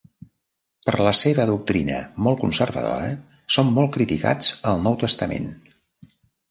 Per 0.89 0.95
la 1.07 1.11
seva 1.17 1.45
doctrina 1.49 1.99
molt 2.29 2.41
conservadora 2.47 3.13
són 3.59 3.73
molt 3.79 3.95
criticats 4.01 4.53
al 4.73 4.85
Nou 4.89 5.03
Testament. 5.07 5.49